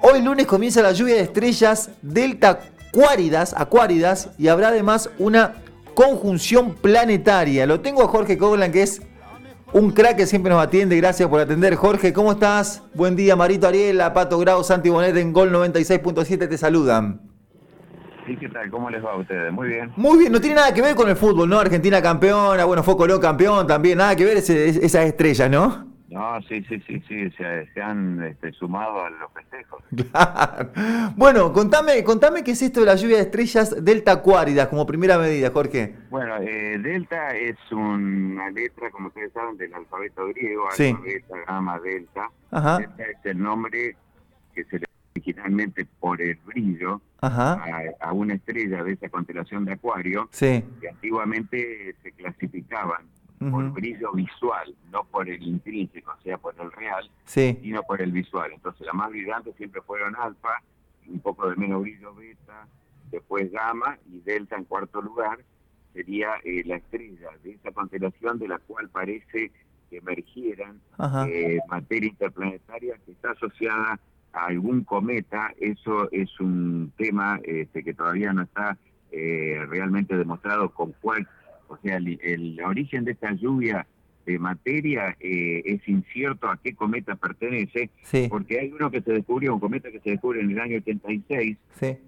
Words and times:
Hoy 0.00 0.22
lunes 0.22 0.46
comienza 0.46 0.82
la 0.82 0.92
lluvia 0.92 1.16
de 1.16 1.22
estrellas 1.22 1.90
delta 2.02 2.60
acuáridas, 2.94 3.54
acuáridas 3.56 4.30
y 4.38 4.48
habrá 4.48 4.68
además 4.68 5.10
una 5.18 5.54
conjunción 5.94 6.74
planetaria. 6.74 7.66
Lo 7.66 7.80
tengo 7.80 8.02
a 8.02 8.08
Jorge 8.08 8.38
Coglan, 8.38 8.70
que 8.72 8.82
es 8.82 9.02
un 9.72 9.90
crack 9.90 10.16
que 10.16 10.26
siempre 10.26 10.50
nos 10.52 10.62
atiende. 10.62 10.96
Gracias 10.96 11.28
por 11.28 11.40
atender. 11.40 11.74
Jorge, 11.74 12.12
¿cómo 12.12 12.32
estás? 12.32 12.82
Buen 12.94 13.16
día, 13.16 13.34
Marito 13.34 13.66
Ariela, 13.66 14.12
Pato 14.12 14.38
Grau, 14.38 14.62
Santi 14.62 14.90
Bonet 14.90 15.16
en 15.16 15.32
Gol 15.32 15.52
96.7 15.52 16.48
te 16.48 16.58
saludan. 16.58 17.20
Sí, 18.26 18.36
¿qué 18.38 18.48
tal? 18.48 18.70
¿Cómo 18.70 18.88
les 18.88 19.04
va 19.04 19.12
a 19.12 19.16
ustedes? 19.18 19.52
Muy 19.52 19.68
bien. 19.68 19.92
Muy 19.96 20.18
bien, 20.18 20.32
no 20.32 20.40
tiene 20.40 20.56
nada 20.56 20.72
que 20.72 20.80
ver 20.80 20.94
con 20.94 21.08
el 21.08 21.16
fútbol, 21.16 21.48
¿no? 21.48 21.58
Argentina 21.58 22.00
campeona, 22.00 22.64
bueno, 22.64 22.82
fue 22.82 22.96
Colón 22.96 23.20
campeón 23.20 23.66
también, 23.66 23.98
nada 23.98 24.16
que 24.16 24.24
ver 24.24 24.38
esas 24.38 25.04
estrellas, 25.04 25.50
¿no? 25.50 25.93
No, 26.24 26.40
sí, 26.48 26.64
sí, 26.66 26.80
sí, 26.86 27.02
sí, 27.06 27.30
se, 27.32 27.82
han 27.82 28.22
este, 28.22 28.50
sumado 28.52 29.04
a 29.04 29.10
los 29.10 29.30
festejos. 29.32 29.82
Bueno, 31.16 31.52
contame, 31.52 32.02
contame 32.02 32.42
qué 32.42 32.52
es 32.52 32.62
esto 32.62 32.80
de 32.80 32.86
la 32.86 32.94
lluvia 32.94 33.16
de 33.16 33.24
estrellas 33.24 33.84
Delta 33.84 34.12
Acuáridas 34.12 34.68
como 34.68 34.86
primera 34.86 35.18
medida, 35.18 35.50
Jorge. 35.50 35.94
Bueno, 36.08 36.36
eh, 36.40 36.78
Delta 36.78 37.36
es 37.36 37.56
una 37.70 38.50
letra, 38.50 38.90
como 38.90 39.08
ustedes 39.08 39.32
saben, 39.34 39.58
del 39.58 39.74
alfabeto 39.74 40.26
griego, 40.28 40.64
alfa, 40.70 41.00
beta, 41.02 41.36
gamma, 41.46 41.78
delta. 41.80 42.30
Delta 42.50 43.02
es 43.02 43.24
el 43.24 43.38
nombre 43.38 43.96
que 44.54 44.64
se 44.64 44.78
le 44.78 44.86
originalmente 45.14 45.86
por 46.00 46.20
el 46.20 46.36
brillo 46.46 47.00
a, 47.20 48.12
una 48.12 48.34
estrella 48.34 48.82
de 48.82 48.92
esa 48.92 49.08
constelación 49.08 49.64
de 49.64 49.72
Acuario, 49.72 50.28
que 50.38 50.64
antiguamente 50.90 51.94
se 52.02 52.12
clasificaban 52.12 53.13
por 53.50 53.70
brillo 53.72 54.12
visual, 54.12 54.74
no 54.90 55.04
por 55.04 55.28
el 55.28 55.42
intrínseco, 55.42 56.12
o 56.18 56.22
sea, 56.22 56.38
por 56.38 56.54
el 56.60 56.70
real, 56.72 57.10
sino 57.24 57.82
por 57.82 58.00
el 58.00 58.12
visual. 58.12 58.52
Entonces, 58.52 58.86
las 58.86 58.94
más 58.94 59.10
brillantes 59.10 59.54
siempre 59.56 59.80
fueron 59.82 60.14
alfa, 60.16 60.62
un 61.06 61.20
poco 61.20 61.50
de 61.50 61.56
menos 61.56 61.82
brillo 61.82 62.14
beta, 62.14 62.66
después 63.10 63.50
gamma 63.52 63.98
y 64.10 64.20
delta 64.20 64.56
en 64.56 64.64
cuarto 64.64 65.00
lugar 65.00 65.38
sería 65.94 66.32
eh, 66.42 66.62
la 66.66 66.76
estrella 66.76 67.28
de 67.42 67.52
esa 67.52 67.70
constelación 67.70 68.38
de 68.38 68.48
la 68.48 68.58
cual 68.58 68.88
parece 68.90 69.52
que 69.88 69.98
emergieran 69.98 70.80
eh, 71.28 71.58
materia 71.68 72.08
interplanetaria 72.08 72.96
que 73.06 73.12
está 73.12 73.30
asociada 73.30 74.00
a 74.32 74.46
algún 74.46 74.82
cometa. 74.82 75.52
Eso 75.58 76.10
es 76.10 76.28
un 76.40 76.92
tema 76.96 77.38
este, 77.44 77.84
que 77.84 77.94
todavía 77.94 78.32
no 78.32 78.42
está 78.42 78.76
eh, 79.12 79.64
realmente 79.68 80.16
demostrado 80.16 80.70
con 80.70 80.92
cuál 81.00 81.28
o 81.68 81.76
sea, 81.78 81.96
el, 81.96 82.60
origen 82.64 83.04
de 83.04 83.12
esta 83.12 83.32
lluvia 83.32 83.86
de 84.26 84.38
materia 84.38 85.16
eh, 85.20 85.62
es 85.64 85.86
incierto 85.86 86.48
a 86.48 86.56
qué 86.56 86.74
cometa 86.74 87.14
pertenece, 87.14 87.90
porque 88.30 88.58
hay 88.58 88.72
uno 88.72 88.90
que 88.90 89.02
se 89.02 89.12
descubrió, 89.12 89.54
un 89.54 89.60
cometa 89.60 89.90
que 89.90 90.00
se 90.00 90.10
descubre 90.10 90.40
en 90.40 90.50
el 90.50 90.58
año 90.60 90.78
86, 90.78 91.56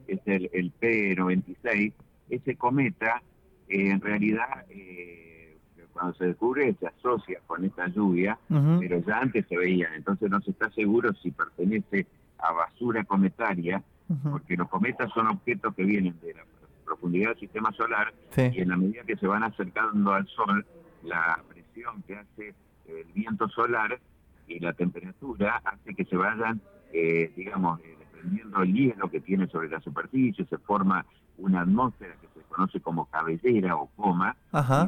es 0.06 0.20
el, 0.24 0.72
P96, 0.80 1.92
ese 2.30 2.56
cometa 2.56 3.22
eh, 3.68 3.90
en 3.90 4.00
realidad 4.00 4.64
eh, 4.70 5.56
cuando 5.92 6.14
se 6.14 6.26
descubre 6.26 6.74
se 6.78 6.86
asocia 6.86 7.40
con 7.46 7.64
esta 7.64 7.88
lluvia, 7.88 8.38
pero 8.48 9.02
ya 9.06 9.18
antes 9.18 9.46
se 9.48 9.56
veía, 9.56 9.88
entonces 9.96 10.30
no 10.30 10.40
se 10.42 10.50
está 10.50 10.70
seguro 10.70 11.12
si 11.22 11.30
pertenece 11.30 12.06
a 12.38 12.52
basura 12.52 13.04
cometaria, 13.04 13.82
porque 14.30 14.56
los 14.56 14.68
cometas 14.68 15.10
son 15.12 15.26
objetos 15.28 15.74
que 15.74 15.84
vienen 15.84 16.14
de 16.22 16.34
la 16.34 16.44
profundidad 16.86 17.30
del 17.30 17.40
sistema 17.40 17.72
solar 17.72 18.14
y 18.36 18.60
en 18.60 18.68
la 18.68 18.76
medida 18.76 19.02
que 19.04 19.16
se 19.16 19.26
van 19.26 19.42
acercando 19.42 20.12
al 20.12 20.26
Sol, 20.28 20.64
la 21.02 21.42
presión 21.48 22.02
que 22.06 22.16
hace 22.16 22.54
el 22.86 23.04
viento 23.12 23.48
solar 23.48 23.98
y 24.46 24.60
la 24.60 24.72
temperatura 24.72 25.60
hace 25.64 25.94
que 25.94 26.04
se 26.04 26.16
vayan, 26.16 26.60
eh, 26.92 27.32
digamos, 27.36 27.80
eh, 27.80 27.96
desprendiendo 27.98 28.62
el 28.62 28.72
hielo 28.72 29.10
que 29.10 29.20
tiene 29.20 29.46
sobre 29.48 29.68
la 29.68 29.80
superficie, 29.80 30.44
se 30.46 30.58
forma 30.58 31.04
una 31.38 31.62
atmósfera 31.62 32.14
que 32.20 32.28
se 32.28 32.46
conoce 32.46 32.80
como 32.80 33.06
cabellera 33.06 33.76
o 33.76 33.88
coma, 33.96 34.36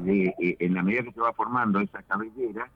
y 0.07 0.29
eh, 0.29 0.57
en 0.61 0.75
la 0.75 0.83
medida 0.83 1.03
que 1.03 1.13
se 1.13 1.21
va 1.21 1.33
formando 1.33 1.81
esa 1.81 2.03
cabellera, 2.03 2.71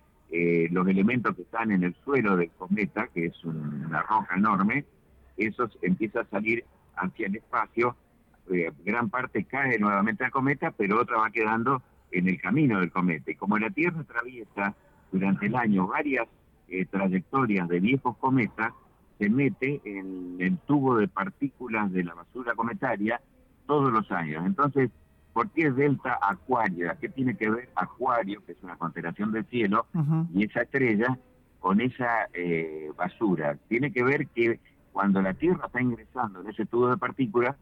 los 0.70 0.88
elementos 0.88 1.36
que 1.36 1.42
están 1.42 1.70
en 1.72 1.84
el 1.84 1.94
suelo 2.04 2.38
del 2.38 2.50
cometa, 2.52 3.06
que 3.08 3.26
es 3.26 3.44
una 3.44 4.00
roca 4.00 4.34
enorme, 4.34 4.86
esos 5.36 5.78
empiezan 5.82 6.22
a 6.22 6.30
salir 6.30 6.64
hacia 6.96 7.26
el 7.26 7.36
espacio 7.36 7.94
eh, 8.52 8.72
gran 8.84 9.10
parte 9.10 9.44
cae 9.44 9.78
nuevamente 9.78 10.24
al 10.24 10.30
cometa, 10.30 10.70
pero 10.70 11.00
otra 11.00 11.18
va 11.18 11.30
quedando 11.30 11.82
en 12.10 12.28
el 12.28 12.40
camino 12.40 12.80
del 12.80 12.90
cometa. 12.90 13.30
Y 13.30 13.34
como 13.34 13.58
la 13.58 13.70
Tierra 13.70 14.00
atraviesa 14.00 14.74
durante 15.10 15.46
el 15.46 15.56
año 15.56 15.86
varias 15.86 16.26
eh, 16.68 16.86
trayectorias 16.86 17.68
de 17.68 17.80
viejos 17.80 18.16
cometas, 18.18 18.72
se 19.18 19.28
mete 19.28 19.80
en 19.84 20.36
el 20.40 20.58
tubo 20.58 20.96
de 20.96 21.08
partículas 21.08 21.92
de 21.92 22.04
la 22.04 22.14
basura 22.14 22.54
cometaria 22.54 23.20
todos 23.66 23.92
los 23.92 24.10
años. 24.10 24.44
Entonces, 24.44 24.90
¿por 25.32 25.50
qué 25.50 25.68
es 25.68 25.76
Delta 25.76 26.18
Acuario? 26.20 26.90
¿Qué 27.00 27.08
tiene 27.08 27.36
que 27.36 27.50
ver 27.50 27.68
Acuario, 27.74 28.44
que 28.44 28.52
es 28.52 28.58
una 28.62 28.76
constelación 28.76 29.32
del 29.32 29.44
cielo, 29.46 29.86
y 30.34 30.44
esa 30.44 30.62
estrella 30.62 31.18
con 31.60 31.80
esa 31.80 32.28
eh, 32.32 32.90
basura? 32.96 33.56
Tiene 33.68 33.92
que 33.92 34.02
ver 34.02 34.26
que 34.28 34.58
cuando 34.92 35.22
la 35.22 35.34
Tierra 35.34 35.66
está 35.66 35.80
ingresando 35.80 36.40
en 36.40 36.48
ese 36.48 36.66
tubo 36.66 36.88
de 36.88 36.96
partículas, 36.96 37.56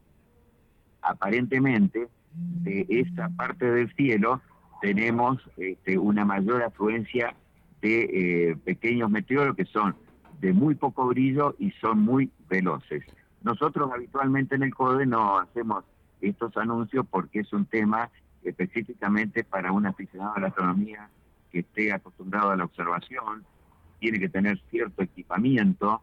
aparentemente 1.02 2.08
de 2.32 2.86
esta 2.88 3.28
parte 3.30 3.70
del 3.70 3.92
cielo 3.94 4.40
tenemos 4.80 5.38
este, 5.56 5.98
una 5.98 6.24
mayor 6.24 6.62
afluencia 6.62 7.34
de 7.80 8.50
eh, 8.50 8.56
pequeños 8.64 9.10
meteoros 9.10 9.56
que 9.56 9.64
son 9.64 9.96
de 10.40 10.52
muy 10.52 10.74
poco 10.74 11.06
brillo 11.06 11.54
y 11.58 11.70
son 11.72 12.00
muy 12.00 12.30
veloces. 12.48 13.04
Nosotros 13.42 13.90
habitualmente 13.92 14.54
en 14.54 14.62
el 14.62 14.74
CODE 14.74 15.06
no 15.06 15.38
hacemos 15.38 15.84
estos 16.20 16.56
anuncios 16.56 17.06
porque 17.10 17.40
es 17.40 17.52
un 17.52 17.66
tema 17.66 18.10
específicamente 18.42 19.44
para 19.44 19.72
un 19.72 19.86
aficionado 19.86 20.36
a 20.36 20.40
la 20.40 20.48
astronomía 20.48 21.08
que 21.50 21.60
esté 21.60 21.92
acostumbrado 21.92 22.50
a 22.50 22.56
la 22.56 22.64
observación, 22.64 23.44
tiene 23.98 24.18
que 24.18 24.28
tener 24.28 24.58
cierto 24.70 25.02
equipamiento, 25.02 26.00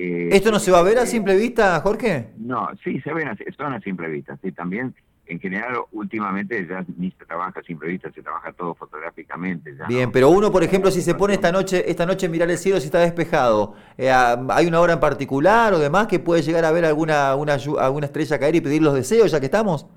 eh, 0.00 0.28
¿Esto 0.30 0.52
no 0.52 0.60
se 0.60 0.70
va 0.70 0.78
a 0.78 0.84
ver 0.84 0.96
a 0.98 1.06
simple 1.06 1.36
vista, 1.36 1.80
Jorge? 1.80 2.28
No, 2.36 2.68
sí, 2.84 3.00
se 3.00 3.12
ven, 3.12 3.36
son 3.56 3.72
a 3.72 3.80
simple 3.80 4.08
vista. 4.08 4.38
Sí, 4.40 4.52
también, 4.52 4.94
en 5.26 5.40
general, 5.40 5.74
últimamente 5.90 6.64
ya 6.68 6.84
ni 6.96 7.10
se 7.10 7.24
trabaja 7.26 7.58
a 7.58 7.62
simple 7.64 7.88
vista, 7.88 8.08
se 8.12 8.22
trabaja 8.22 8.52
todo 8.52 8.76
fotográficamente. 8.76 9.74
Bien, 9.88 10.12
pero 10.12 10.30
uno, 10.30 10.52
por 10.52 10.62
ejemplo, 10.62 10.92
si 10.92 11.02
se 11.02 11.16
pone 11.16 11.34
esta 11.34 11.50
noche 11.50 11.90
esta 11.90 12.06
noche 12.06 12.26
a 12.26 12.28
mirar 12.28 12.48
el 12.48 12.58
cielo 12.58 12.78
si 12.78 12.86
está 12.86 13.00
despejado, 13.00 13.74
eh, 13.96 14.08
¿hay 14.10 14.66
una 14.66 14.78
hora 14.78 14.92
en 14.92 15.00
particular 15.00 15.74
o 15.74 15.80
demás 15.80 16.06
que 16.06 16.20
puede 16.20 16.42
llegar 16.42 16.64
a 16.64 16.70
ver 16.70 16.84
alguna, 16.84 17.34
una, 17.34 17.54
alguna 17.80 18.06
estrella 18.06 18.38
caer 18.38 18.54
y 18.54 18.60
pedir 18.60 18.82
los 18.82 18.94
deseos 18.94 19.32
ya 19.32 19.40
que 19.40 19.46
estamos? 19.46 19.88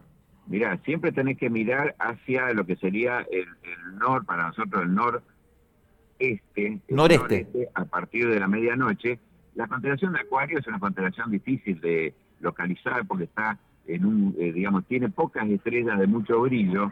Mira, 0.48 0.80
siempre 0.84 1.12
tenés 1.12 1.38
que 1.38 1.52
mirar 1.52 1.96
hacia 2.00 2.52
lo 2.54 2.66
que 2.66 2.76
sería 2.78 3.20
el, 3.32 3.42
el 3.42 4.00
nor, 4.00 4.26
para 4.26 4.48
nosotros 4.48 4.82
el. 4.82 6.42
El 6.56 6.82
noreste. 6.90 7.46
noreste. 7.46 7.70
A 7.76 7.86
partir 7.86 8.28
de 8.28 8.40
la 8.40 8.48
medianoche 8.48 9.20
la 9.56 9.68
constelación 9.68 10.14
de 10.14 10.20
Acuario 10.20 10.60
es 10.60 10.68
una 10.68 10.80
constelación 10.80 11.32
difícil 11.32 11.80
de 11.82 12.14
localizar 12.40 13.06
porque 13.06 13.26
está 13.26 13.58
en 13.88 14.06
un, 14.06 14.36
eh, 14.40 14.52
digamos, 14.54 14.86
tiene 14.86 15.10
pocas 15.10 15.48
estrellas 15.50 16.00
de 16.00 16.08
mucho 16.08 16.42
brillo. 16.42 16.92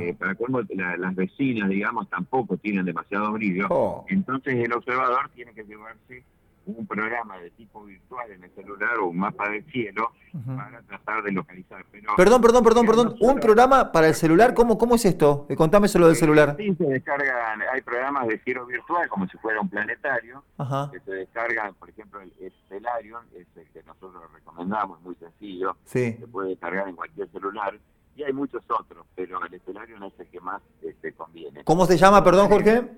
Eh, 0.00 0.16
para 0.18 0.34
colmo, 0.34 0.62
las 0.74 1.14
vecinas, 1.14 1.68
digamos, 1.68 2.10
tampoco 2.10 2.56
tienen 2.56 2.84
demasiado 2.84 3.30
brillo. 3.30 3.68
Oh. 3.70 4.04
Entonces 4.08 4.56
el 4.56 4.72
observador 4.72 5.30
tiene 5.32 5.52
que 5.52 5.62
llevarse 5.62 6.24
un 6.66 6.86
programa 6.86 7.38
de 7.38 7.50
tipo 7.50 7.84
virtual 7.84 8.30
en 8.30 8.44
el 8.44 8.50
celular 8.54 8.98
o 8.98 9.06
un 9.06 9.18
mapa 9.18 9.48
del 9.48 9.64
cielo 9.66 10.12
para 10.44 10.82
tratar 10.82 11.22
de 11.22 11.32
localizar. 11.32 11.84
perdón, 12.16 12.40
perdón, 12.40 12.64
perdón, 12.64 12.86
perdón. 12.86 13.16
Un 13.20 13.40
programa 13.40 13.92
para 13.92 14.08
el 14.08 14.14
celular, 14.14 14.54
¿cómo, 14.54 14.78
cómo 14.78 14.94
es 14.94 15.04
esto? 15.04 15.46
Eh, 15.48 15.56
contame 15.56 15.88
solo 15.88 16.06
del 16.06 16.16
celular. 16.16 16.54
Sí, 16.58 16.74
se 16.74 16.84
descargan, 16.84 17.62
hay 17.72 17.80
programas 17.82 18.28
de 18.28 18.38
cielo 18.40 18.66
virtual 18.66 19.08
como 19.08 19.26
si 19.28 19.36
fuera 19.38 19.60
un 19.60 19.68
planetario, 19.68 20.44
que 20.92 21.00
se 21.00 21.12
descargan, 21.12 21.74
por 21.74 21.90
ejemplo, 21.90 22.20
el 22.20 22.52
Stellarium, 22.66 23.22
es 23.34 23.46
el 23.56 23.68
que 23.70 23.82
nosotros 23.82 24.22
recomendamos, 24.32 25.00
muy 25.02 25.14
sencillo, 25.16 25.76
se 25.84 26.12
puede 26.30 26.50
descargar 26.50 26.88
en 26.88 26.96
cualquier 26.96 27.28
celular. 27.30 27.78
Y 28.16 28.22
hay 28.22 28.32
muchos 28.32 28.62
otros, 28.68 29.06
pero 29.14 29.40
el 29.44 29.60
Stellarium 29.60 30.02
es 30.04 30.12
el 30.18 30.26
que 30.28 30.40
más 30.40 30.60
este, 30.82 31.12
conviene. 31.12 31.64
¿Cómo 31.64 31.86
se 31.86 31.96
llama, 31.96 32.22
perdón, 32.22 32.48
Jorge? 32.48 32.88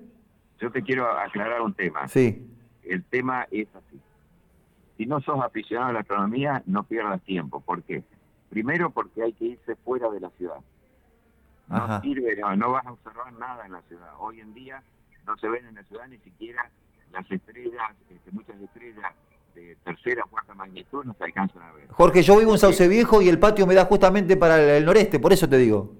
Yo 0.58 0.70
te 0.70 0.82
quiero 0.82 1.06
aclarar 1.06 1.60
un 1.60 1.74
tema. 1.74 2.08
Sí 2.08 2.48
el 2.84 3.04
tema 3.04 3.46
es 3.50 3.68
así. 3.74 4.00
Si 4.96 5.06
no 5.06 5.20
sos 5.20 5.42
aficionado 5.42 5.90
a 5.90 5.92
la 5.94 6.00
astronomía, 6.00 6.62
no 6.66 6.84
pierdas 6.84 7.20
tiempo. 7.22 7.60
¿Por 7.60 7.82
qué? 7.82 8.02
Primero 8.50 8.90
porque 8.90 9.22
hay 9.22 9.32
que 9.32 9.46
irse 9.46 9.76
fuera 9.76 10.10
de 10.10 10.20
la 10.20 10.30
ciudad. 10.30 10.60
No 11.68 12.00
sirve, 12.02 12.36
no, 12.56 12.72
vas 12.72 12.84
a 12.86 12.92
observar 12.92 13.32
nada 13.32 13.64
en 13.64 13.72
la 13.72 13.82
ciudad. 13.82 14.10
Hoy 14.18 14.40
en 14.40 14.52
día 14.52 14.82
no 15.26 15.36
se 15.38 15.48
ven 15.48 15.64
en 15.66 15.76
la 15.76 15.82
ciudad 15.84 16.06
ni 16.08 16.18
siquiera 16.18 16.70
las 17.12 17.30
estrellas, 17.30 17.92
este, 18.10 18.30
muchas 18.30 18.60
estrellas 18.60 19.14
de 19.54 19.76
tercera 19.84 20.22
o 20.24 20.28
cuarta 20.28 20.54
magnitud 20.54 21.04
no 21.04 21.14
se 21.14 21.24
alcanzan 21.24 21.62
a 21.62 21.72
ver. 21.72 21.88
Jorge, 21.88 22.22
yo 22.22 22.38
vivo 22.38 22.52
en 22.52 22.58
Sauce 22.58 22.88
Viejo 22.88 23.22
y 23.22 23.28
el 23.28 23.38
patio 23.38 23.66
me 23.66 23.74
da 23.74 23.84
justamente 23.84 24.36
para 24.36 24.76
el, 24.76 24.84
noreste, 24.84 25.18
por 25.18 25.32
eso 25.32 25.48
te 25.48 25.58
digo. 25.58 25.94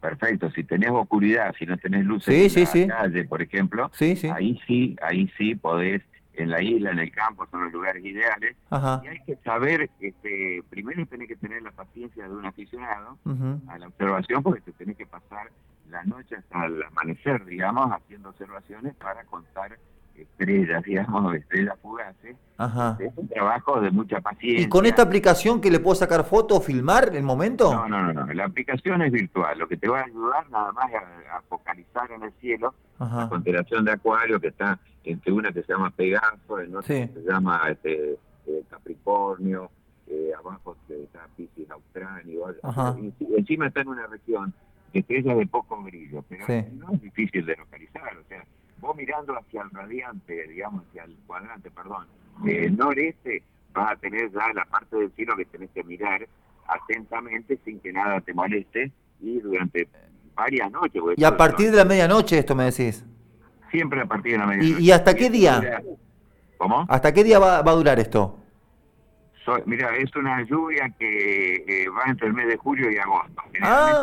Perfecto, 0.00 0.50
si 0.50 0.64
tenés 0.64 0.90
oscuridad, 0.90 1.54
si 1.58 1.66
no 1.66 1.76
tenés 1.76 2.04
luces 2.04 2.56
en 2.56 2.88
la 2.88 2.96
calle, 2.96 3.24
por 3.24 3.42
ejemplo, 3.42 3.90
ahí 4.32 4.60
sí, 4.66 4.96
ahí 5.02 5.30
sí 5.36 5.54
podés 5.54 6.02
en 6.34 6.50
la 6.50 6.62
isla, 6.62 6.92
en 6.92 7.00
el 7.00 7.10
campo, 7.10 7.46
son 7.50 7.64
los 7.64 7.72
lugares 7.72 8.04
ideales. 8.04 8.56
Y 8.70 9.08
hay 9.08 9.20
que 9.26 9.36
saber, 9.44 9.90
este, 10.00 10.62
primero 10.70 11.04
tenés 11.06 11.28
que 11.28 11.36
tener 11.36 11.62
la 11.62 11.72
paciencia 11.72 12.28
de 12.28 12.34
un 12.34 12.46
aficionado 12.46 13.18
a 13.66 13.78
la 13.78 13.88
observación, 13.88 14.42
porque 14.42 14.60
te 14.60 14.72
tenés 14.72 14.96
que 14.96 15.06
pasar 15.06 15.50
la 15.90 16.04
noche 16.04 16.36
hasta 16.36 16.66
el 16.66 16.82
amanecer, 16.82 17.44
digamos, 17.44 17.90
haciendo 17.90 18.28
observaciones 18.28 18.94
para 18.94 19.24
contar 19.24 19.78
estrellas, 20.18 20.82
digamos, 20.84 21.34
estrellas 21.34 21.74
fugaces. 21.80 22.36
Ajá. 22.56 22.96
Es 23.00 23.12
un 23.16 23.28
trabajo 23.28 23.80
de 23.80 23.90
mucha 23.90 24.20
paciencia. 24.20 24.66
¿Y 24.66 24.68
con 24.68 24.86
esta 24.86 25.02
aplicación 25.02 25.60
que 25.60 25.70
le 25.70 25.80
puedo 25.80 25.94
sacar 25.94 26.24
fotos 26.24 26.58
o 26.58 26.60
filmar 26.60 27.08
en 27.08 27.16
el 27.16 27.22
momento? 27.22 27.72
No, 27.72 27.88
no, 27.88 28.12
no, 28.12 28.32
La 28.32 28.46
aplicación 28.46 29.02
es 29.02 29.12
virtual. 29.12 29.58
Lo 29.58 29.68
que 29.68 29.76
te 29.76 29.88
va 29.88 30.00
a 30.00 30.04
ayudar 30.04 30.50
nada 30.50 30.72
más 30.72 30.90
a, 30.92 31.40
focalizar 31.48 32.10
en 32.10 32.22
el 32.22 32.32
cielo 32.40 32.74
la 32.98 33.28
constelación 33.28 33.84
de 33.84 33.92
Acuario, 33.92 34.40
que 34.40 34.48
está 34.48 34.78
entre 35.04 35.32
una 35.32 35.52
que 35.52 35.62
se 35.62 35.72
llama 35.72 35.90
Pegaso, 35.90 36.60
en 36.60 36.76
otra 36.76 36.82
que 36.82 37.12
se 37.14 37.22
llama 37.22 37.62
este, 37.70 38.18
eh, 38.46 38.62
Capricornio, 38.68 39.70
eh, 40.06 40.32
abajo 40.38 40.76
está 40.88 41.28
Pisces 41.36 41.70
Australia, 41.70 42.54
y, 42.98 43.36
encima 43.36 43.68
está 43.68 43.82
en 43.82 43.88
una 43.88 44.06
región 44.06 44.52
de 44.92 45.00
estrellas 45.00 45.38
de 45.38 45.46
poco 45.46 45.80
brillo, 45.82 46.24
pero 46.28 46.46
no 46.72 46.92
es 46.92 47.02
difícil 47.02 47.44
de 47.46 47.56
localizar, 47.56 48.16
o 48.16 48.28
sea, 48.28 48.44
vos 48.80 48.96
mirando 48.96 49.36
hacia 49.36 49.62
el 49.62 49.70
radiante, 49.70 50.46
digamos, 50.48 50.84
hacia 50.88 51.04
el 51.04 51.16
cuadrante, 51.26 51.70
perdón, 51.70 52.06
eh, 52.46 52.70
noreste, 52.70 53.42
vas 53.72 53.92
a 53.92 53.96
tener 53.96 54.30
ya 54.32 54.52
la 54.54 54.64
parte 54.64 54.96
del 54.96 55.12
cielo 55.12 55.36
que 55.36 55.44
tenés 55.46 55.70
que 55.70 55.82
mirar 55.84 56.26
atentamente 56.66 57.58
sin 57.64 57.80
que 57.80 57.92
nada 57.92 58.20
te 58.20 58.34
moleste 58.34 58.92
y 59.20 59.40
durante 59.40 59.88
varias 60.34 60.70
noches. 60.70 61.02
Y 61.16 61.24
a 61.24 61.36
partir 61.36 61.70
de 61.70 61.78
la 61.78 61.84
medianoche 61.84 62.38
esto 62.38 62.54
me 62.54 62.64
decís. 62.64 63.04
Siempre 63.70 64.00
a 64.00 64.06
partir 64.06 64.32
de 64.32 64.38
la 64.38 64.46
medianoche. 64.46 64.82
¿Y, 64.82 64.90
hasta 64.90 65.14
qué 65.14 65.30
día? 65.30 65.82
¿Cómo? 66.56 66.86
¿Hasta 66.88 67.12
qué 67.12 67.24
día 67.24 67.38
va, 67.38 67.58
a 67.58 67.72
durar 67.72 67.98
esto? 67.98 68.38
mira, 69.64 69.96
es 69.96 70.14
una 70.14 70.42
lluvia 70.42 70.90
que 70.98 71.64
eh, 71.66 71.88
va 71.88 72.10
entre 72.10 72.26
el 72.26 72.34
mes 72.34 72.48
de 72.48 72.56
julio 72.58 72.90
y 72.90 72.98
agosto. 72.98 73.42
Ah. 73.62 74.02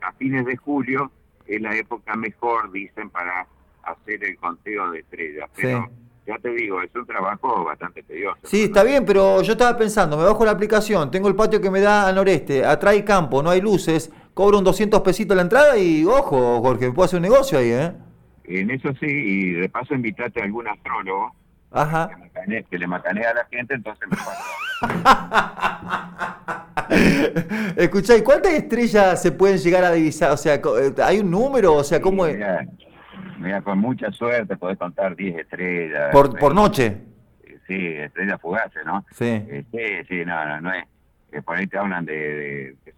A 0.00 0.12
fines 0.12 0.46
de 0.46 0.56
julio 0.56 1.10
es 1.46 1.60
la 1.60 1.76
época 1.76 2.14
mejor, 2.16 2.70
dicen, 2.72 3.10
para 3.10 3.46
hacer 3.90 4.24
el 4.24 4.36
conteo 4.36 4.90
de 4.90 5.00
estrellas. 5.00 5.50
Pero 5.54 5.88
ya 6.26 6.38
te 6.38 6.50
digo, 6.50 6.82
es 6.82 6.94
un 6.94 7.06
trabajo 7.06 7.64
bastante 7.64 8.02
tedioso. 8.02 8.38
Sí, 8.44 8.64
está 8.64 8.84
bien, 8.84 9.04
pero 9.06 9.42
yo 9.42 9.52
estaba 9.52 9.76
pensando, 9.78 10.16
me 10.16 10.24
bajo 10.24 10.44
la 10.44 10.50
aplicación, 10.50 11.10
tengo 11.10 11.28
el 11.28 11.34
patio 11.34 11.60
que 11.60 11.70
me 11.70 11.80
da 11.80 12.06
al 12.06 12.14
noreste, 12.14 12.64
atrás 12.64 12.94
hay 12.94 13.02
campo, 13.02 13.42
no 13.42 13.50
hay 13.50 13.60
luces, 13.60 14.12
cobro 14.34 14.58
un 14.58 14.64
200 14.64 15.00
pesitos 15.00 15.34
la 15.36 15.42
entrada 15.42 15.78
y 15.78 16.04
ojo, 16.04 16.60
Jorge, 16.60 16.88
me 16.88 16.92
puedo 16.92 17.06
hacer 17.06 17.16
un 17.16 17.22
negocio 17.22 17.58
ahí, 17.58 17.70
¿eh? 17.70 17.92
En 18.44 18.70
eso 18.70 18.90
sí, 19.00 19.06
y 19.06 19.52
de 19.52 19.68
paso 19.68 19.94
invitate 19.94 20.40
a 20.40 20.44
algún 20.44 20.68
astrólogo 20.68 21.32
Ajá. 21.70 22.10
Que, 22.70 22.78
le 22.78 22.86
macanea 22.86 23.30
a 23.30 23.34
la 23.34 23.44
gente, 23.46 23.74
entonces 23.74 24.08
me 24.08 24.16
Escuchá, 27.82 28.16
¿y 28.16 28.22
cuántas 28.22 28.52
estrellas 28.52 29.20
se 29.20 29.32
pueden 29.32 29.58
llegar 29.58 29.84
a 29.84 29.92
divisar? 29.92 30.30
O 30.30 30.36
sea, 30.36 30.54
eh, 30.54 30.60
¿hay 31.04 31.18
un 31.18 31.30
número? 31.30 31.74
O 31.74 31.84
sea, 31.84 32.00
¿cómo 32.00 32.24
es? 32.24 32.36
Mira, 32.36 32.66
con 33.64 33.78
mucha 33.78 34.10
suerte 34.12 34.56
podés 34.56 34.78
contar 34.78 35.16
10 35.16 35.38
estrellas. 35.38 36.10
¿Por, 36.12 36.38
por 36.38 36.54
noche? 36.54 36.96
Sí, 37.66 37.74
estrellas 37.76 38.40
fugaces, 38.40 38.84
¿no? 38.84 39.04
Sí. 39.12 39.26
Eh, 39.26 39.64
sí, 39.70 40.06
sí, 40.08 40.24
no, 40.24 40.44
no, 40.44 40.60
no 40.60 40.72
es. 40.72 40.84
Eh, 41.32 41.42
por 41.42 41.56
ahí 41.56 41.66
te 41.66 41.76
hablan 41.76 42.06
de, 42.06 42.14
de, 42.14 42.76
de, 42.86 42.94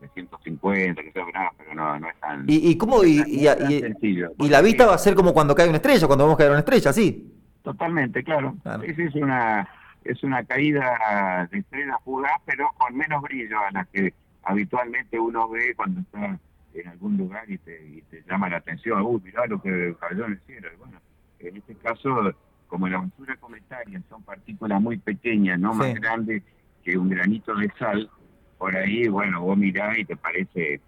de 0.00 0.08
150, 0.14 1.02
que 1.02 1.12
sea, 1.12 1.24
pero 1.58 1.74
no, 1.74 1.98
no 1.98 2.08
es 2.08 2.20
tan. 2.20 2.44
¿Y, 2.46 2.70
y 2.70 2.78
cómo? 2.78 3.04
y, 3.04 3.20
y, 3.26 4.48
la 4.48 4.62
vista 4.62 4.86
va 4.86 4.94
a 4.94 4.98
ser 4.98 5.14
como 5.14 5.34
cuando 5.34 5.54
cae 5.54 5.68
una 5.68 5.78
estrella, 5.78 6.06
cuando 6.06 6.24
vamos 6.24 6.36
a 6.36 6.38
caer 6.38 6.50
una 6.50 6.60
estrella, 6.60 6.92
¿sí? 6.92 7.34
Totalmente, 7.62 8.22
claro. 8.22 8.56
claro. 8.62 8.84
Es 8.84 9.14
una, 9.16 9.68
es 10.04 10.22
una 10.22 10.44
caída 10.44 11.48
de 11.50 11.58
estrellas 11.58 11.96
fugaz, 12.04 12.40
pero 12.46 12.70
con 12.78 12.96
menos 12.96 13.20
brillo 13.22 13.58
a 13.58 13.72
la 13.72 13.84
que 13.86 14.14
habitualmente 14.44 15.18
uno 15.18 15.48
ve 15.48 15.74
cuando 15.74 16.00
está 16.00 16.38
en 16.74 16.88
algún 16.88 17.16
lugar 17.16 17.50
y 17.50 17.58
te, 17.58 18.02
te 18.10 18.22
llama 18.28 18.48
la 18.48 18.58
atención, 18.58 19.02
uy, 19.02 19.20
mirá 19.24 19.46
lo 19.46 19.60
que 19.60 19.94
cayó 20.00 20.26
en 20.26 20.32
el 20.32 20.40
cielo. 20.46 20.68
bueno, 20.78 21.00
en 21.38 21.56
este 21.56 21.74
caso, 21.76 22.34
como 22.66 22.88
la 22.88 22.98
basura 22.98 23.36
cometaria 23.36 24.00
son 24.08 24.22
partículas 24.22 24.80
muy 24.80 24.98
pequeñas, 24.98 25.58
no 25.58 25.74
más 25.74 25.94
grandes 25.94 26.42
que 26.84 26.96
un 26.96 27.08
granito 27.08 27.54
de 27.54 27.70
sal, 27.78 28.10
por 28.58 28.76
ahí, 28.76 29.08
bueno, 29.08 29.42
vos 29.42 29.56
mirás 29.56 29.98
y 29.98 30.04
te 30.04 30.16
parece 30.16 30.80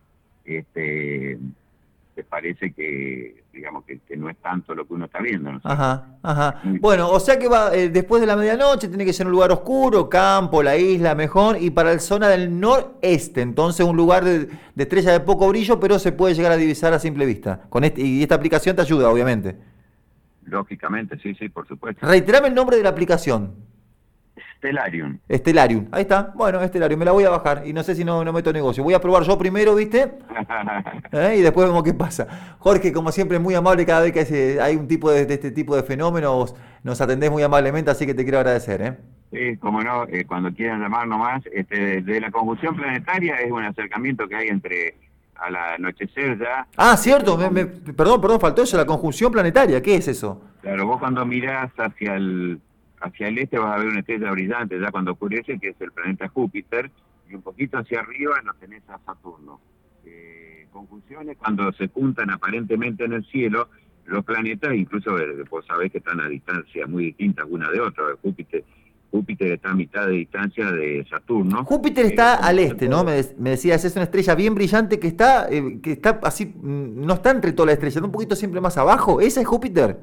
este 0.44 1.38
parece 2.30 2.72
que, 2.72 3.42
digamos, 3.52 3.84
que, 3.84 4.00
no 4.16 4.30
es 4.30 4.36
tanto 4.38 4.74
lo 4.74 4.86
que 4.86 4.94
uno 4.94 5.06
está 5.06 5.20
viendo. 5.20 5.50
Ajá, 5.64 6.06
ajá. 6.22 6.62
Bueno, 6.80 7.10
o 7.10 7.18
sea 7.18 7.38
que 7.38 7.48
va 7.48 7.74
eh, 7.74 7.90
después 7.90 8.20
de 8.20 8.26
la 8.26 8.36
medianoche, 8.36 8.88
tiene 8.88 9.04
que 9.04 9.12
ser 9.12 9.26
un 9.26 9.32
lugar 9.32 9.50
oscuro, 9.50 10.08
campo, 10.08 10.62
la 10.62 10.76
isla, 10.76 11.14
mejor, 11.14 11.60
y 11.60 11.70
para 11.70 11.92
la 11.92 11.98
zona 11.98 12.28
del 12.28 12.58
noreste, 12.58 13.42
entonces 13.42 13.84
un 13.84 13.96
lugar 13.96 14.24
de, 14.24 14.48
estrella 14.76 15.12
de 15.12 15.20
poco 15.20 15.48
brillo, 15.48 15.80
pero 15.80 15.98
se 15.98 16.12
puede 16.12 16.34
llegar 16.34 16.52
a 16.52 16.56
divisar 16.56 16.94
a 16.94 16.98
simple 17.00 17.26
vista. 17.26 17.62
Con 17.68 17.84
este, 17.84 18.00
y 18.00 18.22
esta 18.22 18.36
aplicación 18.36 18.76
te 18.76 18.82
ayuda, 18.82 19.10
obviamente. 19.10 19.56
Lógicamente, 20.44 21.18
sí, 21.18 21.34
sí, 21.34 21.48
por 21.48 21.66
supuesto. 21.66 22.06
Reiterame 22.06 22.48
el 22.48 22.54
nombre 22.54 22.76
de 22.76 22.84
la 22.84 22.88
aplicación. 22.90 23.54
Stellarium. 24.60 25.18
Stellarium, 25.26 25.86
ahí 25.90 26.02
está. 26.02 26.32
Bueno, 26.34 26.62
Stellarium, 26.62 26.98
me 26.98 27.06
la 27.06 27.12
voy 27.12 27.24
a 27.24 27.30
bajar 27.30 27.62
y 27.64 27.72
no 27.72 27.82
sé 27.82 27.94
si 27.94 28.04
no, 28.04 28.22
no 28.22 28.30
meto 28.30 28.52
negocio. 28.52 28.84
Voy 28.84 28.92
a 28.92 29.00
probar 29.00 29.22
yo 29.22 29.38
primero, 29.38 29.74
¿viste? 29.74 30.12
¿Eh? 31.12 31.36
Y 31.38 31.40
después 31.40 31.66
vemos 31.66 31.82
qué 31.82 31.94
pasa. 31.94 32.56
Jorge, 32.58 32.92
como 32.92 33.10
siempre, 33.10 33.38
muy 33.38 33.54
amable 33.54 33.86
cada 33.86 34.02
vez 34.02 34.12
que 34.12 34.60
hay 34.60 34.76
un 34.76 34.86
tipo 34.86 35.10
de, 35.10 35.22
este 35.22 35.50
tipo 35.50 35.74
de 35.74 35.82
fenómenos, 35.82 36.54
nos 36.84 37.00
atendés 37.00 37.30
muy 37.30 37.42
amablemente, 37.42 37.90
así 37.90 38.04
que 38.04 38.12
te 38.12 38.22
quiero 38.22 38.38
agradecer. 38.38 38.82
¿eh? 38.82 38.96
Sí, 39.32 39.56
como 39.56 39.80
no, 39.80 40.04
eh, 40.08 40.26
cuando 40.26 40.52
quieran 40.52 40.82
llamar 40.82 41.08
nomás, 41.08 41.42
este, 41.54 42.02
de 42.02 42.20
la 42.20 42.30
conjunción 42.30 42.76
planetaria 42.76 43.36
es 43.36 43.50
un 43.50 43.64
acercamiento 43.64 44.28
que 44.28 44.36
hay 44.36 44.48
entre 44.48 44.94
al 45.36 45.56
anochecer 45.56 46.38
ya. 46.38 46.66
Ah, 46.76 46.98
cierto, 46.98 47.38
perdón, 47.96 48.20
perdón, 48.20 48.40
faltó 48.40 48.62
eso, 48.62 48.76
la 48.76 48.84
conjunción 48.84 49.32
planetaria, 49.32 49.80
¿qué 49.80 49.94
es 49.94 50.08
eso? 50.08 50.42
Claro, 50.60 50.86
vos 50.86 50.98
cuando 50.98 51.24
mirás 51.24 51.70
hacia 51.78 52.16
el 52.16 52.60
hacia 53.00 53.28
el 53.28 53.38
este 53.38 53.58
vas 53.58 53.74
a 53.74 53.78
ver 53.78 53.88
una 53.88 54.00
estrella 54.00 54.30
brillante 54.30 54.78
ya 54.78 54.90
cuando 54.90 55.12
oscurece, 55.12 55.58
que 55.58 55.68
es 55.68 55.80
el 55.80 55.92
planeta 55.92 56.28
Júpiter, 56.28 56.90
y 57.28 57.34
un 57.34 57.42
poquito 57.42 57.78
hacia 57.78 58.00
arriba 58.00 58.40
nos 58.42 58.58
tenés 58.58 58.82
a 58.88 58.98
Saturno. 58.98 59.60
Eh, 60.04 60.66
conjunciones 60.72 61.36
cuando 61.38 61.72
se 61.72 61.88
juntan 61.88 62.30
aparentemente 62.30 63.04
en 63.04 63.14
el 63.14 63.24
cielo, 63.26 63.68
los 64.06 64.24
planetas, 64.24 64.74
incluso 64.74 65.18
eh, 65.18 65.44
vos 65.48 65.64
sabés 65.66 65.92
que 65.92 65.98
están 65.98 66.20
a 66.20 66.28
distancia 66.28 66.86
muy 66.86 67.06
distintas 67.06 67.46
una 67.48 67.70
de 67.70 67.80
otra. 67.80 68.04
Júpiter, 68.20 68.64
Júpiter 69.10 69.52
está 69.52 69.70
a 69.70 69.74
mitad 69.74 70.06
de 70.06 70.12
distancia 70.12 70.70
de 70.70 71.06
Saturno. 71.08 71.64
Júpiter 71.64 72.06
está 72.06 72.34
eh, 72.34 72.38
al 72.42 72.58
este, 72.58 72.88
¿no? 72.88 73.04
Me, 73.04 73.22
decías, 73.50 73.84
es 73.84 73.94
una 73.94 74.04
estrella 74.04 74.34
bien 74.34 74.54
brillante 74.54 74.98
que 74.98 75.08
está, 75.08 75.48
que 75.48 75.92
está 75.92 76.20
así, 76.24 76.46
mm, 76.46 77.06
no 77.06 77.14
está 77.14 77.30
entre 77.30 77.52
todas 77.52 77.68
las 77.68 77.74
estrellas, 77.74 77.96
está 77.96 78.06
un 78.06 78.12
poquito 78.12 78.36
siempre 78.36 78.60
más 78.60 78.76
abajo. 78.76 79.20
¿Esa 79.20 79.40
es 79.40 79.46
Júpiter? 79.46 79.98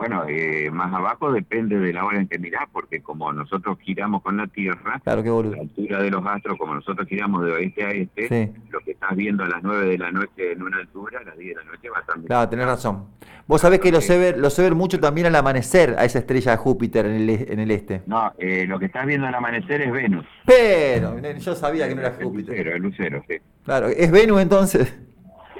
Bueno, 0.00 0.24
eh, 0.26 0.70
más 0.72 0.90
abajo 0.94 1.30
depende 1.30 1.78
de 1.78 1.92
la 1.92 2.06
hora 2.06 2.18
en 2.18 2.26
que 2.26 2.38
mirás, 2.38 2.66
porque 2.72 3.02
como 3.02 3.30
nosotros 3.34 3.76
giramos 3.80 4.22
con 4.22 4.38
la 4.38 4.46
Tierra, 4.46 4.98
claro, 5.04 5.42
la 5.42 5.60
altura 5.60 6.00
de 6.00 6.10
los 6.10 6.24
astros, 6.24 6.56
como 6.56 6.74
nosotros 6.74 7.06
giramos 7.06 7.44
de 7.44 7.52
oeste 7.52 7.84
a 7.84 7.90
este, 7.90 8.50
lo 8.70 8.80
que 8.80 8.92
estás 8.92 9.14
viendo 9.14 9.44
a 9.44 9.48
las 9.48 9.62
9 9.62 9.88
de 9.88 9.98
la 9.98 10.10
noche 10.10 10.52
en 10.52 10.62
una 10.62 10.78
altura, 10.78 11.20
a 11.20 11.24
las 11.24 11.36
10 11.36 11.54
de 11.54 11.62
la 11.62 11.70
noche 11.70 11.90
va 11.90 11.98
a 11.98 12.00
estar... 12.00 12.18
Claro, 12.22 12.48
tenés 12.48 12.64
razón. 12.64 13.08
Vos 13.46 13.60
sabés 13.60 13.80
que 13.80 13.92
lo 13.92 14.00
sé, 14.00 14.16
ver, 14.16 14.38
lo 14.38 14.48
sé 14.48 14.62
ver 14.62 14.74
mucho 14.74 14.98
también 14.98 15.26
al 15.26 15.36
amanecer, 15.36 15.94
a 15.98 16.06
esa 16.06 16.20
estrella 16.20 16.52
de 16.52 16.56
Júpiter 16.56 17.04
en 17.04 17.16
el, 17.16 17.28
e, 17.28 17.52
en 17.52 17.60
el 17.60 17.70
este. 17.70 18.00
No, 18.06 18.32
eh, 18.38 18.64
lo 18.66 18.78
que 18.78 18.86
estás 18.86 19.04
viendo 19.04 19.26
al 19.26 19.34
amanecer 19.34 19.82
es 19.82 19.92
Venus. 19.92 20.24
Pero, 20.46 21.18
yo 21.18 21.54
sabía 21.54 21.86
que 21.86 21.94
no 21.94 22.00
era 22.00 22.12
Júpiter. 22.12 22.54
El 22.54 22.56
lucero, 22.56 22.74
el 22.74 22.82
lucero, 22.82 23.24
sí. 23.28 23.34
Claro, 23.66 23.88
¿es 23.88 24.10
Venus 24.10 24.40
entonces? 24.40 24.98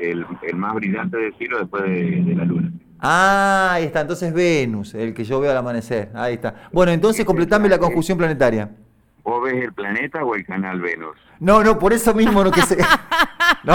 El, 0.00 0.24
más 0.54 0.74
brillante 0.76 1.18
del 1.18 1.34
cielo 1.34 1.58
después 1.58 1.82
de 1.82 2.34
la 2.34 2.46
luna. 2.46 2.72
Ah, 3.02 3.70
ahí 3.72 3.84
está, 3.84 4.02
entonces 4.02 4.32
Venus, 4.32 4.94
el 4.94 5.14
que 5.14 5.24
yo 5.24 5.40
veo 5.40 5.50
al 5.50 5.56
amanecer. 5.56 6.10
Ahí 6.14 6.34
está. 6.34 6.68
Bueno, 6.72 6.92
entonces 6.92 7.24
completame 7.24 7.68
la 7.68 7.78
conjunción 7.78 8.18
planetaria. 8.18 8.68
¿Vos 9.24 9.42
ves 9.42 9.64
el 9.64 9.72
planeta 9.72 10.24
o 10.24 10.34
el 10.34 10.44
canal 10.44 10.80
Venus? 10.80 11.16
No, 11.38 11.62
no, 11.62 11.78
por 11.78 11.92
eso 11.92 12.14
mismo 12.14 12.42
no 12.44 12.50
que 12.52 12.62
sé. 12.62 12.78
No, 13.64 13.74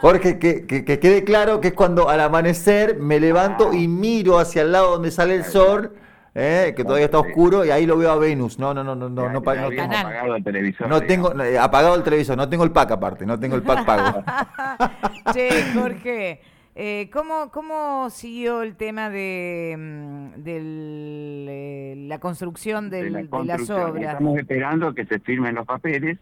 Jorge, 0.00 0.38
que, 0.38 0.66
que, 0.66 0.84
quede 0.84 1.24
claro 1.24 1.60
que 1.60 1.68
es 1.68 1.74
cuando 1.74 2.08
al 2.08 2.20
amanecer 2.20 2.98
me 2.98 3.18
levanto 3.18 3.72
y 3.72 3.88
miro 3.88 4.38
hacia 4.38 4.62
el 4.62 4.72
lado 4.72 4.90
donde 4.92 5.10
sale 5.10 5.34
el 5.34 5.44
sol, 5.44 5.94
eh, 6.34 6.74
que 6.76 6.84
todavía 6.84 7.06
está 7.06 7.18
oscuro, 7.18 7.64
y 7.64 7.70
ahí 7.70 7.86
lo 7.86 7.96
veo 7.96 8.10
a 8.10 8.16
Venus. 8.16 8.58
No, 8.58 8.74
no, 8.74 8.84
no, 8.84 8.94
no, 8.94 9.08
no, 9.08 9.22
no, 9.22 9.32
no, 9.32 9.38
apagado 9.38 10.36
el 10.36 10.44
televisor. 10.44 10.88
No 10.88 11.00
tengo, 11.00 11.32
eh, 11.42 11.58
apagado 11.58 11.94
el 11.94 12.02
televisor, 12.02 12.36
no 12.36 12.48
tengo 12.48 12.64
el 12.64 12.70
pack 12.70 12.90
aparte, 12.90 13.24
no 13.24 13.38
tengo 13.38 13.56
el 13.56 13.62
pack 13.62 13.86
pago. 13.86 14.22
Che, 15.32 15.72
Jorge. 15.72 16.53
Eh, 16.76 17.08
¿cómo, 17.12 17.50
¿Cómo 17.52 18.10
siguió 18.10 18.62
el 18.62 18.76
tema 18.76 19.08
de, 19.08 19.76
mm, 19.78 20.42
eh, 20.44 21.94
la 22.08 22.18
construcción 22.18 22.90
de, 22.90 23.10
las 23.10 23.30
obras? 23.30 23.60
Estamos 23.60 24.38
esperando 24.38 24.92
que 24.92 25.06
se 25.06 25.20
firmen 25.20 25.54
los 25.54 25.66
papeles 25.66 26.18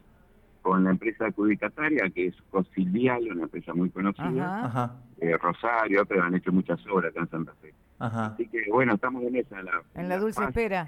con 0.61 0.85
la 0.85 0.91
empresa 0.91 1.27
adjudicataria, 1.27 2.11
que 2.11 2.27
es 2.27 2.37
Cosilial, 2.51 3.33
una 3.33 3.45
empresa 3.45 3.73
muy 3.75 3.91
conocida, 3.91 4.95
Rosario, 5.41 6.05
pero 6.05 6.23
han 6.23 6.35
hecho 6.35 6.53
muchas 6.53 6.79
obras 6.87 7.11
acá 7.11 7.21
en 7.21 7.31
Santa 7.31 7.53
Fe. 7.61 7.73
Así 7.99 8.49
que 8.49 8.65
bueno, 8.69 8.95
estamos 8.95 9.23
en 9.23 9.37
esa. 9.37 9.61
en 9.95 10.09
la, 10.09 10.19
dulce 10.19 10.43
espera. 10.43 10.87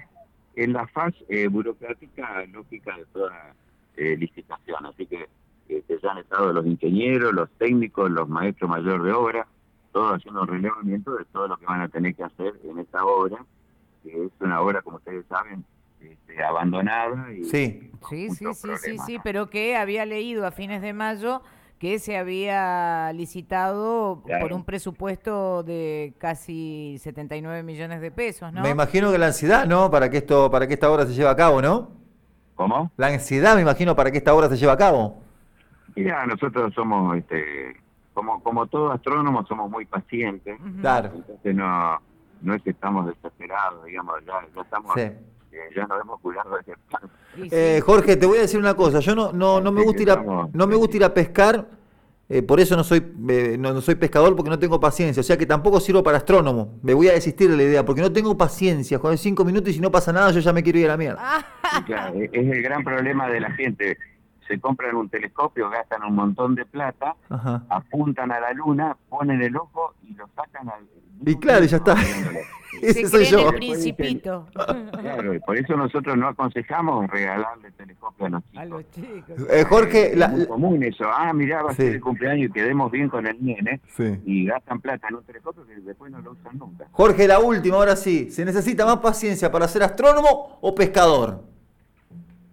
En 0.55 0.73
la 0.73 0.85
fase 0.87 1.17
eh, 1.29 1.47
burocrática 1.47 2.45
lógica 2.47 2.97
de 2.97 3.05
toda 3.05 3.53
eh, 3.95 4.17
licitación. 4.17 4.85
Así 4.85 5.05
que 5.05 5.27
este, 5.69 5.97
ya 6.01 6.11
han 6.11 6.17
estado 6.17 6.51
los 6.51 6.65
ingenieros, 6.65 7.33
los 7.33 7.49
técnicos, 7.51 8.11
los 8.11 8.27
maestros 8.27 8.69
mayores 8.69 9.03
de 9.03 9.11
obra, 9.13 9.47
todos 9.95 10.17
haciendo 10.17 10.41
un 10.41 10.47
relevamiento 10.49 11.15
de 11.15 11.23
todo 11.31 11.47
lo 11.47 11.55
que 11.55 11.65
van 11.65 11.79
a 11.79 11.87
tener 11.87 12.13
que 12.13 12.23
hacer 12.25 12.53
en 12.65 12.79
esta 12.79 13.05
obra, 13.05 13.37
que 14.03 14.25
es 14.25 14.31
una 14.41 14.59
obra, 14.59 14.81
como 14.81 14.97
ustedes 14.97 15.25
saben, 15.27 15.63
este, 16.01 16.43
abandonada. 16.43 17.31
Y 17.31 17.45
sí, 17.45 17.91
sí, 18.09 18.29
sí, 18.29 18.45
sí, 18.53 18.69
sí, 18.77 18.97
sí, 18.97 19.17
pero 19.23 19.49
que 19.49 19.77
había 19.77 20.05
leído 20.05 20.45
a 20.45 20.51
fines 20.51 20.81
de 20.81 20.91
mayo 20.91 21.41
que 21.79 21.99
se 21.99 22.17
había 22.17 23.13
licitado 23.13 24.21
por 24.41 24.51
un 24.51 24.65
presupuesto 24.65 25.63
de 25.63 26.13
casi 26.17 26.97
79 26.99 27.63
millones 27.63 28.01
de 28.01 28.11
pesos, 28.11 28.51
¿no? 28.51 28.63
Me 28.63 28.71
imagino 28.71 29.13
que 29.13 29.17
la 29.17 29.27
ansiedad, 29.27 29.65
¿no? 29.65 29.89
Para 29.89 30.09
que 30.09 30.17
esto, 30.17 30.51
para 30.51 30.67
que 30.67 30.73
esta 30.73 30.91
obra 30.91 31.05
se 31.05 31.13
lleve 31.13 31.29
a 31.29 31.37
cabo, 31.37 31.61
¿no? 31.61 31.91
¿Cómo? 32.55 32.91
La 32.97 33.07
ansiedad, 33.07 33.55
me 33.55 33.61
imagino, 33.61 33.95
para 33.95 34.11
que 34.11 34.17
esta 34.17 34.33
obra 34.33 34.49
se 34.49 34.57
lleve 34.57 34.73
a 34.73 34.77
cabo. 34.77 35.21
Mira, 35.95 36.25
nosotros 36.25 36.73
somos, 36.73 37.17
este, 37.17 37.77
como 38.15 38.41
como 38.41 38.65
todo 38.65 38.91
astrónomo, 38.91 39.45
somos 39.45 39.69
muy 39.69 39.85
pacientes. 39.85 40.57
Claro. 40.81 41.11
Entonces 41.13 41.55
no, 41.55 41.99
no 42.41 42.55
es 42.55 42.63
que 42.63 42.71
estamos 42.71 43.05
desesperados, 43.05 43.85
digamos, 43.85 44.15
ya, 44.25 44.41
ya 44.55 44.61
estamos... 44.61 44.97
Eh, 44.97 45.15
ya 45.73 45.87
nos 45.87 46.01
hemos 46.01 46.19
cuidado 46.19 46.57
de 46.57 46.75
eh, 47.51 47.81
Jorge, 47.81 48.17
te 48.17 48.25
voy 48.25 48.39
a 48.39 48.41
decir 48.41 48.59
una 48.59 48.73
cosa. 48.73 48.99
Yo 48.99 49.15
no, 49.15 49.31
no, 49.31 49.61
no 49.61 49.71
me 49.71 49.83
gusta 49.83 50.01
ir 50.01 50.11
a, 50.11 50.21
no 50.51 50.67
me 50.67 50.75
gusta 50.75 50.97
ir 50.97 51.03
a 51.03 51.13
pescar. 51.13 51.65
Eh, 52.27 52.41
por 52.41 52.59
eso 52.59 52.75
no 52.75 52.83
soy 52.83 53.05
eh, 53.29 53.55
no, 53.59 53.79
soy 53.81 53.93
pescador 53.95 54.35
porque 54.35 54.49
no 54.49 54.57
tengo 54.57 54.79
paciencia. 54.79 55.21
O 55.21 55.23
sea 55.23 55.37
que 55.37 55.45
tampoco 55.45 55.79
sirvo 55.79 56.01
para 56.01 56.17
astrónomo. 56.17 56.79
Me 56.81 56.93
voy 56.93 57.07
a 57.07 57.13
desistir 57.13 57.49
de 57.49 57.57
la 57.57 57.63
idea 57.63 57.85
porque 57.85 58.01
no 58.01 58.11
tengo 58.11 58.37
paciencia. 58.37 58.97
Joder, 58.97 59.17
cinco 59.17 59.45
minutos 59.45 59.69
y 59.69 59.73
si 59.73 59.79
no 59.79 59.91
pasa 59.91 60.11
nada 60.11 60.31
yo 60.31 60.39
ya 60.39 60.51
me 60.51 60.63
quiero 60.63 60.79
ir 60.79 60.85
a 60.85 60.89
la 60.89 60.97
mierda. 60.97 61.45
es 62.31 62.31
el 62.33 62.61
gran 62.61 62.83
problema 62.83 63.29
de 63.29 63.39
la 63.39 63.51
gente 63.51 63.97
se 64.47 64.59
compran 64.59 64.95
un 64.95 65.09
telescopio, 65.09 65.69
gastan 65.69 66.03
un 66.03 66.15
montón 66.15 66.55
de 66.55 66.65
plata, 66.65 67.15
apuntan 67.69 68.31
a 68.31 68.39
la 68.39 68.53
luna, 68.53 68.95
ponen 69.09 69.41
el 69.41 69.55
ojo 69.55 69.93
y 70.03 70.13
lo 70.13 70.27
sacan 70.35 70.69
al... 70.69 70.87
Y 71.25 71.35
claro, 71.35 71.65
ya 71.65 71.77
está. 71.77 71.95
Ese 72.81 73.07
soy 73.07 73.25
yo. 73.25 73.49
El 73.49 73.55
principito. 73.55 74.47
Claro, 74.53 75.33
y 75.33 75.39
por 75.39 75.57
eso 75.57 75.75
nosotros 75.75 76.17
no 76.17 76.27
aconsejamos 76.27 77.09
regalarle 77.09 77.71
telescopio 77.71 78.25
a 78.25 78.29
los 78.29 78.43
chicos. 78.43 78.61
A 78.61 78.65
los 78.65 78.91
chicos. 78.91 79.49
Eh, 79.49 79.63
Jorge, 79.63 80.13
es 80.13 80.29
muy 80.29 80.45
común 80.45 80.83
eso. 80.83 81.05
Ah, 81.09 81.31
mirá, 81.33 81.63
va 81.63 81.71
a 81.71 81.73
ser 81.73 81.95
el 81.95 82.01
cumpleaños 82.01 82.49
y 82.49 82.51
quedemos 82.51 82.91
bien 82.91 83.09
con 83.09 83.25
el 83.27 83.43
nene. 83.43 83.79
Y 84.25 84.45
gastan 84.45 84.81
plata 84.81 85.07
en 85.09 85.15
un 85.15 85.23
telescopio 85.23 85.65
que 85.65 85.75
después 85.75 86.11
no 86.11 86.19
lo 86.19 86.31
usan 86.31 86.57
nunca. 86.57 86.87
Jorge, 86.91 87.27
la 87.27 87.39
última, 87.39 87.77
ahora 87.77 87.95
sí. 87.95 88.29
¿Se 88.29 88.43
necesita 88.43 88.85
más 88.85 88.97
paciencia 88.97 89.51
para 89.51 89.67
ser 89.67 89.83
astrónomo 89.83 90.59
o 90.61 90.75
pescador? 90.75 91.43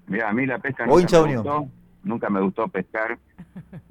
Mira, 0.07 0.29
a 0.29 0.33
mí 0.33 0.47
la 0.47 0.59
pesca 0.59 0.85
o 0.89 1.01
hincha 1.01 1.23
unión 1.23 1.71
nunca 2.05 2.31
me 2.31 2.41
gustó 2.41 2.69
pescar. 2.69 3.19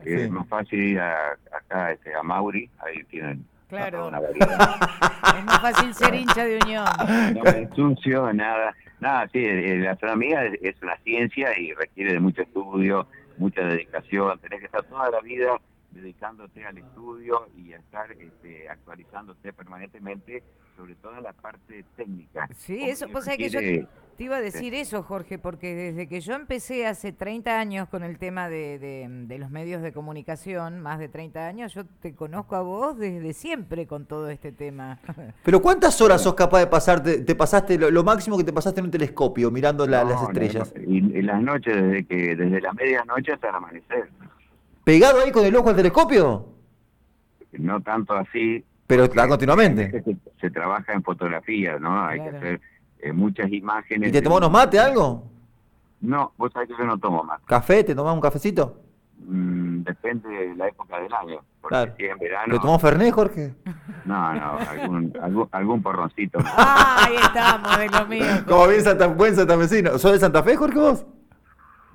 Es 0.04 0.30
más 0.30 0.48
fácil 0.48 0.84
ir 0.84 1.00
a, 1.00 1.34
acá 1.56 1.92
este, 1.92 2.14
a 2.16 2.24
Mauri, 2.24 2.70
ahí 2.80 3.04
tienen 3.04 3.46
Claro. 3.72 4.08
es 5.38 5.46
más 5.46 5.62
fácil 5.62 5.94
ser 5.94 6.14
hincha 6.14 6.44
de 6.44 6.58
unión. 6.58 6.86
No 7.34 7.44
me 7.44 7.58
ensucio, 7.60 8.34
nada. 8.34 8.76
Nada, 9.00 9.30
sí, 9.32 9.40
eh, 9.40 9.78
la 9.78 9.92
astronomía 9.92 10.44
es, 10.62 10.76
una 10.82 10.98
ciencia 10.98 11.58
y 11.58 11.72
requiere 11.74 12.12
de 12.14 12.20
mucho 12.20 12.42
estudio, 12.42 13.08
mucha 13.38 13.62
dedicación. 13.62 14.38
Tenés 14.40 14.60
que 14.60 14.66
estar 14.66 14.84
toda 14.84 15.10
la 15.10 15.22
vida 15.22 15.54
dedicándote 15.92 16.66
al 16.66 16.78
estudio 16.78 17.48
y 17.56 17.74
estar 17.74 18.12
este, 18.14 18.70
actualizándote 18.70 19.54
permanentemente 19.54 20.44
sobre 20.76 20.96
toda 20.96 21.22
la 21.22 21.34
parte 21.34 21.86
técnica. 21.96 22.48
Sí, 22.56 22.82
eso, 22.84 23.08
pues 23.10 23.28
que 23.38 23.50
yo 23.50 23.60
te 23.60 24.24
iba 24.24 24.38
a 24.38 24.42
decir 24.42 24.74
eso, 24.74 25.04
Jorge, 25.04 25.38
porque 25.38 25.76
desde 25.76 26.08
que 26.08 26.22
yo 26.22 26.34
empecé 26.34 26.86
hace 26.88 27.12
30 27.12 27.60
años 27.60 27.90
con 27.90 28.04
el 28.04 28.18
tema 28.18 28.50
de, 28.50 29.08
los 29.40 29.52
medios 29.52 29.82
de 29.82 29.92
comunicación, 29.92 30.80
más 30.80 31.00
de 31.00 31.08
30 31.08 31.48
años, 31.48 31.74
yo 31.74 31.86
te 31.86 32.16
conozco 32.16 32.56
a 32.56 32.62
vos 32.62 32.98
desde 32.98 33.34
siempre 33.34 33.88
con 33.88 34.06
todo 34.06 34.30
este 34.30 34.52
tema. 34.52 35.00
Pero 35.44 35.62
¿cuántas 35.62 36.00
horas 36.02 36.22
sos 36.22 36.36
capaz 36.36 36.60
de 36.60 36.68
pasar? 36.68 37.04
Te, 37.04 37.36
pasaste 37.36 37.78
lo, 37.78 38.04
máximo 38.04 38.38
que 38.38 38.44
te 38.44 38.54
pasaste 38.54 38.80
en 38.80 38.86
un 38.86 38.92
telescopio 38.92 39.52
mirando 39.52 39.86
las 39.86 40.22
estrellas. 40.24 40.74
y, 40.88 40.98
en 40.98 41.26
las 41.26 41.42
noches, 41.42 41.76
desde 41.76 42.06
que 42.06 42.36
desde 42.36 42.62
la 42.62 42.74
medianoche 42.74 43.34
hasta 43.34 43.50
el 43.50 43.56
amanecer. 43.56 44.10
¿Pegado 44.84 45.22
ahí 45.22 45.32
con 45.32 45.46
el 45.46 45.56
ojo 45.56 45.70
al 45.70 45.76
telescopio? 45.76 46.48
No 47.54 47.82
tanto 47.82 48.14
así. 48.14 48.64
Pero 48.88 49.10
continuamente. 49.10 50.04
Se, 50.40 50.50
trabaja 50.50 50.94
en 50.94 51.04
fotografía, 51.04 51.80
¿no? 51.80 52.06
Hay 52.06 52.20
que 52.20 52.30
hacer 52.30 52.62
eh, 53.00 53.14
muchas 53.14 53.52
imágenes. 53.52 54.10
¿Y 54.10 54.12
te 54.12 54.22
tomás 54.22 54.40
unos 54.40 54.52
mate, 54.52 54.80
algo? 54.80 55.24
No, 56.02 56.34
vos 56.38 56.52
sabés 56.52 56.70
que 56.70 56.76
yo 56.78 56.84
no 56.84 56.98
tomo 56.98 57.24
mate. 57.24 57.44
¿Café? 57.46 57.84
¿Te 57.84 57.96
tomás 57.96 58.14
un 58.14 58.22
cafecito? 58.22 58.82
Mm, 59.20 59.84
depende 59.84 60.30
de 60.30 60.56
la 60.56 60.68
época 60.68 61.00
del 61.00 61.14
año. 61.14 61.40
Porque 61.62 61.94
si 61.98 62.06
en 62.06 62.18
verano... 62.18 62.56
¿Te 62.56 62.60
tomás 62.60 62.82
Fernet, 62.82 63.14
Jorge? 63.14 63.54
No, 64.04 64.34
no, 64.34 64.58
algún, 64.58 65.14
algún, 65.22 65.50
algún 65.52 65.82
porroncito. 65.84 66.40
Ah, 66.44 67.06
ahí 67.06 67.16
estamos, 67.16 67.78
de 67.78 67.88
lo 67.88 68.08
mío. 68.08 68.26
Como 68.48 68.68
bien 68.68 68.82
Santa, 68.82 69.08
buen 69.08 69.36
santafesino. 69.36 69.98
¿Sos 70.00 70.14
de 70.14 70.20
Santa 70.20 70.42
Fe, 70.42 70.56
Jorge, 70.56 70.80
vos? 70.80 71.06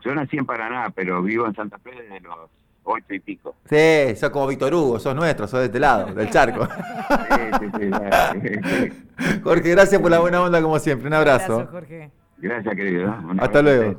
Yo 0.03 0.15
nací 0.15 0.39
en 0.39 0.47
Paraná, 0.47 0.91
pero 0.95 1.21
vivo 1.21 1.47
en 1.47 1.55
Santa 1.55 1.79
Fe 1.79 1.91
desde 1.91 2.21
los 2.21 2.49
ocho 2.87 3.13
y 3.15 3.21
pico. 3.21 3.55
Sí, 3.69 4.17
sos 4.17 4.31
como 4.31 4.47
Víctor 4.47 4.73
Hugo, 4.75 4.99
sos 4.99 5.15
nuestro, 5.15 5.47
sos 5.47 5.61
de 5.61 5.67
este 5.67 5.81
lado, 5.81 6.07
del 6.15 6.31
charco. 6.31 6.67
Sí, 6.67 7.71
sí, 7.79 7.91
sí, 7.91 9.41
Jorge, 9.43 9.71
gracias 9.71 10.01
por 10.01 10.11
la 10.11 10.21
buena 10.21 10.43
onda 10.43 10.63
como 10.63 10.79
siempre. 10.79 11.09
Un 11.09 11.15
abrazo. 11.15 11.57
Gracias, 11.57 11.73
Jorge. 11.73 12.11
Gracias, 12.39 12.75
querido. 12.75 13.15
Hasta 13.39 13.63
luego. 13.63 13.97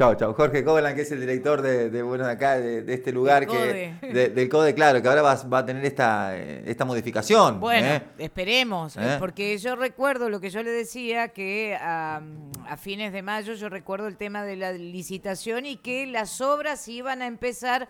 Chao, 0.00 0.14
chao. 0.14 0.32
Jorge 0.32 0.64
Covelan, 0.64 0.94
que 0.94 1.02
es 1.02 1.12
el 1.12 1.20
director 1.20 1.60
de, 1.60 2.02
bueno, 2.02 2.24
de 2.24 2.32
acá, 2.32 2.58
de, 2.58 2.90
este 2.94 3.12
lugar, 3.12 3.46
que, 3.46 3.92
del 4.00 4.48
CODE, 4.48 4.74
claro, 4.74 5.02
que 5.02 5.08
ahora 5.08 5.20
va, 5.20 5.34
va 5.34 5.58
a 5.58 5.66
tener 5.66 5.84
esta, 5.84 6.34
esta 6.38 6.86
modificación. 6.86 7.60
Bueno, 7.60 7.86
¿eh? 7.86 8.02
esperemos, 8.16 8.96
¿Eh? 8.96 9.16
porque 9.18 9.58
yo 9.58 9.76
recuerdo 9.76 10.30
lo 10.30 10.40
que 10.40 10.48
yo 10.48 10.62
le 10.62 10.70
decía, 10.70 11.28
que 11.28 11.76
a, 11.78 12.22
a, 12.66 12.76
fines 12.78 13.12
de 13.12 13.20
mayo 13.20 13.52
yo 13.52 13.68
recuerdo 13.68 14.06
el 14.06 14.16
tema 14.16 14.42
de 14.42 14.56
la 14.56 14.72
licitación 14.72 15.66
y 15.66 15.76
que 15.76 16.06
las 16.06 16.40
obras 16.40 16.88
iban 16.88 17.20
a 17.20 17.26
empezar 17.26 17.86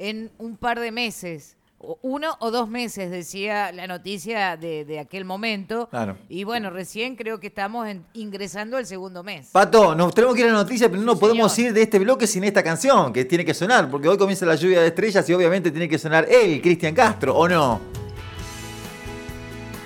en 0.00 0.30
un 0.38 0.56
par 0.56 0.80
de 0.80 0.90
meses 0.90 1.56
uno 2.02 2.36
o 2.40 2.50
dos 2.50 2.68
meses, 2.68 3.10
decía 3.10 3.72
la 3.72 3.86
noticia 3.86 4.56
de, 4.56 4.98
aquel 4.98 5.24
momento. 5.24 5.88
Y 6.28 6.44
bueno, 6.44 6.70
recién 6.70 7.16
creo 7.16 7.40
que 7.40 7.46
estamos 7.46 7.88
ingresando 8.12 8.76
al 8.76 8.84
segundo 8.86 9.22
mes. 9.22 9.48
Pato, 9.52 9.94
nos 9.94 10.14
tenemos 10.14 10.34
que 10.34 10.42
ir 10.42 10.48
a 10.48 10.52
la 10.52 10.58
noticia, 10.58 10.90
pero 10.90 11.02
no 11.02 11.18
podemos 11.18 11.58
ir 11.58 11.72
de 11.72 11.82
este 11.82 11.98
bloque 11.98 12.26
sin 12.26 12.44
esta 12.44 12.62
canción, 12.62 13.12
que 13.12 13.24
tiene 13.24 13.44
que 13.44 13.54
sonar, 13.54 13.90
porque 13.90 14.08
hoy 14.08 14.18
comienza 14.18 14.44
la 14.44 14.56
lluvia 14.56 14.82
de 14.82 14.88
estrellas 14.88 15.28
y 15.28 15.32
obviamente 15.32 15.70
tiene 15.70 15.88
que 15.88 15.98
sonar 15.98 16.26
él, 16.30 16.60
Cristian 16.60 16.94
Castro, 16.94 17.34
¿o 17.34 17.48
no? 17.48 17.80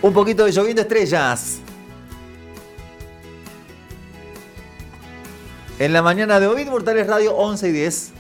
Un 0.03 0.13
poquito 0.13 0.45
de 0.45 0.51
lloviendo 0.51 0.83
estrellas. 0.83 1.61
En 5.79 5.93
la 5.93 6.03
mañana 6.03 6.41
de 6.41 6.47
hoy, 6.49 6.65
Mortales 6.65 7.07
Radio 7.07 7.37
11 7.37 7.69
y 7.69 7.73
10. 7.73 8.14